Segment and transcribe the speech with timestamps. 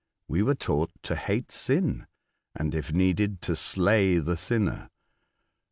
[0.27, 2.07] We were taught to hate sin,
[2.55, 4.89] and, if needed, to slay the sinner.